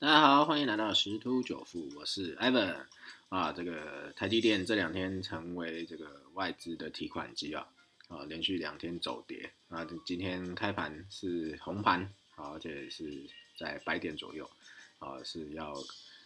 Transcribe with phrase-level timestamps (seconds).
[0.00, 2.86] 大家好，欢迎来到十突九富，我是 Evan
[3.30, 3.50] 啊。
[3.50, 7.66] 这个台积电这两天成为这个外资的提款机啊，
[8.06, 12.02] 啊，连续两天走跌啊，今天开盘是红盘
[12.36, 14.48] 啊，而且是在百点左右
[15.00, 15.74] 啊，是要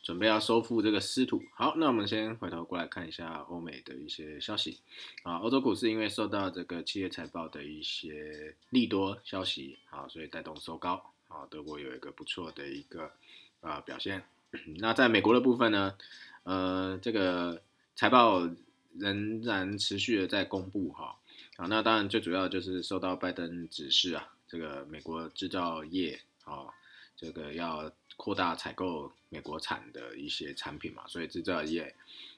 [0.00, 1.42] 准备要收复这个失土。
[1.56, 4.78] 好，那我们先回头过来看一下欧美的一些消息
[5.24, 13.10] 啊，欧洲股市因为受到这个企业财报的一些利多消息啊，所以带动收高啊，德国有一个不错的一个。
[13.66, 14.22] 啊，表现。
[14.78, 15.94] 那在美国的部分呢？
[16.44, 17.60] 呃，这个
[17.96, 18.48] 财报
[18.94, 21.18] 仍然持续的在公布哈。
[21.56, 26.66] 啊，那当然最主要就是受到拜登指示啊，这个美国制造业啊，
[27.16, 31.92] 这个要扩大采购美国产的一些产品嘛，所以制造业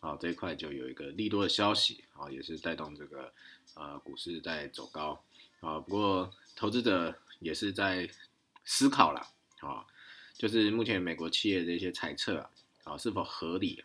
[0.00, 3.32] 啊这一块就有一个利多的消息啊，也是带动这个
[3.74, 5.22] 呃股市在走高
[5.60, 5.78] 啊。
[5.78, 8.10] 不过投资者也是在
[8.64, 9.20] 思考了
[9.60, 9.86] 啊。
[10.36, 12.50] 就是目前美国企业的一些猜测啊，
[12.84, 13.82] 啊是否合理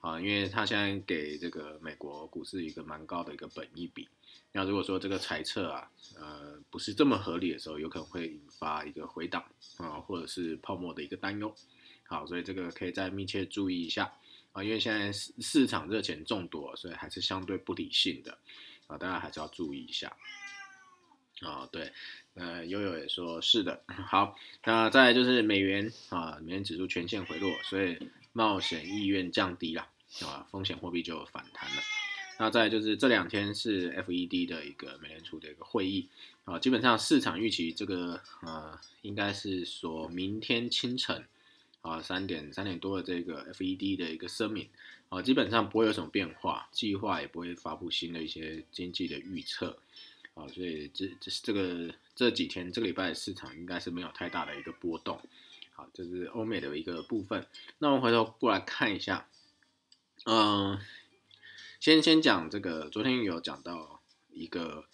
[0.00, 0.20] 啊？
[0.20, 4.08] 因为他现在给这个美国股市一个蛮高的一个本益比，
[4.52, 9.44] 那如果说这个猜测啊，呃不是这么合理的时候，有可能会引发一个回档
[9.76, 11.54] 啊，或者是泡沫的一个担忧。
[12.04, 14.12] 好，所以这个可以再密切注意一下
[14.52, 18.36] 啊，因为现在市市场热钱众多，所以还是相对不理性的
[18.88, 20.16] 啊，大家还是要注意一下。
[21.40, 21.92] 啊，对，
[22.34, 23.82] 呃，悠悠也说是的。
[23.88, 27.98] 好，那再就是美元啊，美元指数全线回落，所以
[28.32, 29.88] 冒险意愿降低了
[30.22, 31.82] 啊，风险货币就反弹了。
[32.38, 36.08] 那再就是这两天是 FED 的一个美联储的一个会议
[36.44, 41.26] 啊，基本上市场预期这个呃，应该是说明天清晨
[41.82, 44.68] 啊三点三点多的这个 FED 的一个声明
[45.10, 49.78] 啊，基本上不会有什么变化，计划也不会发布新的一些经济的预测。
[50.40, 55.20] 啊，所以这这是这个这几天这个礼拜市场应该是没有太大的一个波动，
[55.74, 57.46] 好，这是欧美的一个部分。
[57.78, 59.28] 那我们回头过来看一下，
[60.24, 60.80] 嗯，
[61.78, 64.86] 先先讲这个，昨天有讲到一个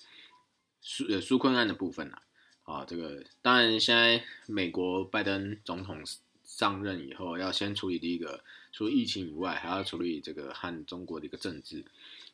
[0.80, 2.22] 苏呃苏坤案的部分啊，
[2.64, 6.02] 啊，这个当然现在美国拜登总统
[6.42, 8.42] 上任以后，要先处理第一个，
[8.72, 11.84] 除疫情以外，还要处理这个和中国的一个政治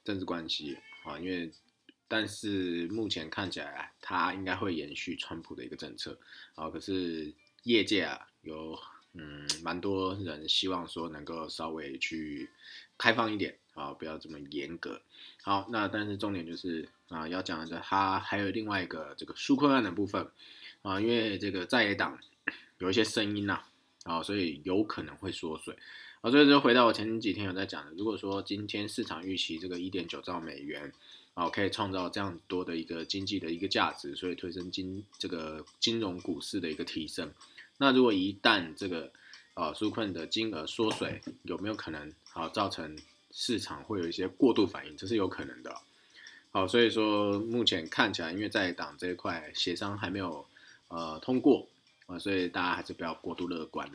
[0.02, 1.52] 政治关系啊，因为。
[2.12, 6.18] 但是目前看起来，它应该会延续川普的一个政策
[6.54, 6.68] 啊。
[6.68, 8.78] 可是业界啊，有
[9.14, 12.50] 嗯蛮多人希望说能够稍微去
[12.98, 15.00] 开放一点啊，不要这么严格。
[15.42, 20.30] 好，那但是重点就是啊，要讲的它还有另外一个这个纾困案的部分
[20.82, 22.18] 啊，因为这个在野党
[22.76, 23.62] 有一些声音呐
[24.04, 25.78] 啊，所以有可能会缩水
[26.20, 26.30] 啊。
[26.30, 30.92] 所以就回到我前几天有在讲的，如果说今天市场预期这个一点九兆美元。
[31.34, 37.32] 啊，可以创造这样多的一个经济的一个价值，所以推升金这个金融股市的一个提升。
[37.78, 39.10] 那如果一旦这个
[39.54, 42.98] 呃纾困的金额缩水，有没有可能啊造成
[43.30, 44.94] 市场会有一些过度反应？
[44.94, 45.74] 这是有可能的。
[46.50, 50.44] 好，所以说目前看起来，因为在党这一块协商还没有
[50.88, 51.66] 呃通过
[52.04, 53.90] 啊，所以大家还是不要过度乐观。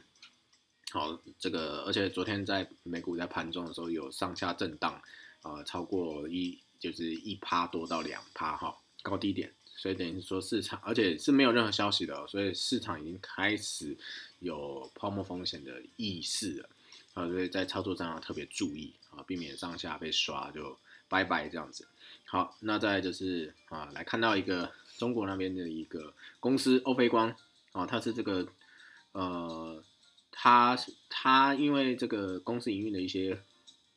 [0.90, 5.00] 好，这个而且昨天在美股在盘中的时候有上下震荡
[5.44, 6.58] 啊，超过一。
[6.80, 13.98] 就是一趴多到两趴哈，高低点，所以等于说市场，而且是没有任何消息的，所以市场已经开始
[14.40, 16.70] 有泡沫风险的意识了
[17.14, 20.78] 啊，所以在操作上要特别注意啊，避免上下被刷就
[21.08, 21.88] 拜拜这样子。
[22.26, 27.36] 好，那再就是啊，来看到一个中国那边的一个公司欧菲光
[27.72, 28.48] 啊，它是这个
[29.14, 29.84] 呃，
[30.32, 30.78] 它
[31.10, 33.42] 它因为这个公司营运的一些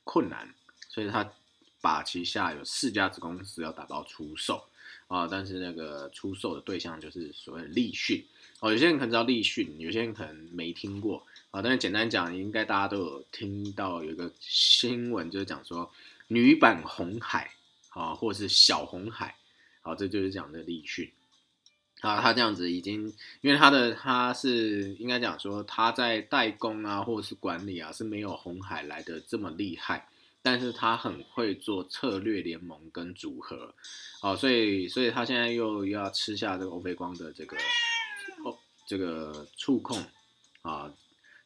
[0.04, 0.54] 困难，
[0.88, 1.32] 所以它。
[1.80, 4.64] 把旗下有四家子公司要打包出售
[5.08, 8.24] 啊，但是那个出售的对象就是所谓的立讯
[8.60, 11.62] 哦，有些人可能知道立讯，有些人可能没听过啊。
[11.62, 15.90] 但是简单讲，应该大家都有听到有一个新闻，就是讲说
[16.28, 17.50] 女版红海
[17.88, 19.34] 啊，或者是小红海，
[19.80, 21.10] 好，这就是讲的立讯
[22.02, 22.20] 啊。
[22.20, 30.06] 他这样子已经，因为他的他是应该讲说他在代工啊，或者是管理啊，是没有红海来的这么厉害。
[30.42, 33.75] 但是他很会做策略联盟跟组合，
[34.22, 37.58] 哦，所以所以他现在又要吃下这个欧菲光的这个
[38.44, 38.56] 哦
[38.87, 40.02] 这个触控
[40.62, 40.90] 啊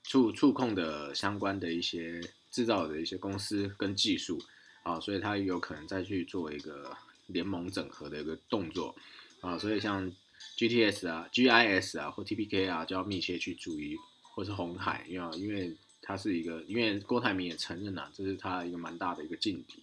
[0.05, 2.21] 触触控的相关的一些
[2.53, 4.41] 制造的一些公司跟技术
[4.85, 8.95] 啊，所以他有可能再去做一个联盟整合的一个动作
[9.41, 10.09] 啊，所以像
[10.57, 15.77] GTS 啊、GIS 啊或 TPK 啊就要密切去注意，或是红海，因为因为。
[16.07, 19.83] 它是一个，因为郭台铭也承认了，这是他一个蛮大的一个劲敌，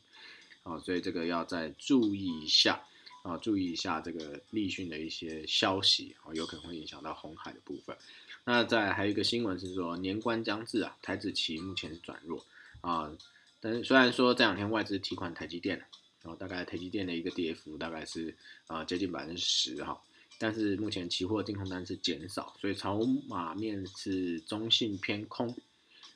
[0.62, 2.80] 啊，所以这个要再注意一下，
[3.24, 7.98] 啊，注意一下这个立讯的一些消息，啊，有可能会影响到红海的部分。
[8.44, 12.46] 那再还有一个新闻是说，年关将至啊，台子期目前是转弱
[12.82, 13.12] 啊，
[13.60, 15.78] 但是虽然说这两天外资提款台积电，
[16.22, 18.36] 然后大概台积电的一个跌幅大概是
[18.68, 20.00] 啊接近百分之十哈，
[20.38, 25.56] 但是目前期货净空单是减少，所以筹码面是中性偏空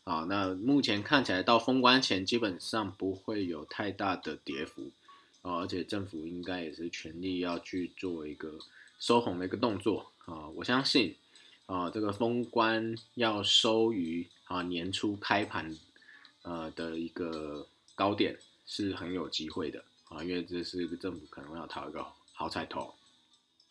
[0.06, 0.26] 啊。
[0.30, 4.90] 那目前看起来到封关前基本上不会有太大的跌幅
[5.42, 8.58] 啊，而且政府应该也是全力要去做一个
[8.98, 11.16] 收红的一个动作啊，我相信。
[11.68, 15.76] 啊，这个封关要收于啊年初开盘，
[16.44, 17.66] 呃的一个
[17.96, 18.38] 高点
[18.68, 22.94] 是很有机会的啊，因为这是一个政府可能要讨一个好彩头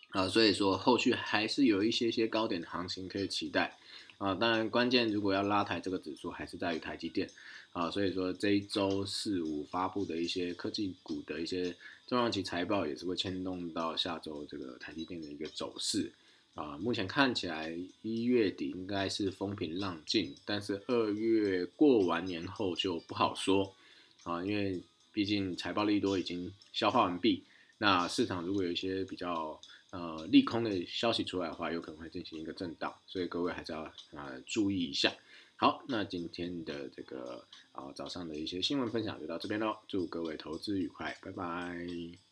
[0.09, 3.79] 啊，所以说后续还是有一些些高点的行情可以期待
[4.19, 4.35] 啊。
[4.35, 7.29] 当然，关键如果要拉抬这个指数，还是在于台积电
[7.73, 7.91] 啊。
[7.91, 11.75] 所以说这一周四五发布的一些科技股的一些
[12.07, 16.13] 重量级财报，也是会牵动到下周这个台积电的一个走势。
[16.55, 23.75] 啊，目前看起来一月底应该是风平浪静，但是二月过完年后就不好说
[24.23, 24.81] 啊，因为
[25.13, 27.43] 毕竟财报利多已经消化完毕，
[27.79, 29.61] 那市场如果有一些比较
[29.95, 35.13] 呃利空的消息出来的话，有可能会进行一个震荡，所以各位还是要呃注意一下。
[35.57, 42.24] 好，那今天的这个啊早上的一些新闻分享就到这边喽，祝各位投资愉快，拜拜。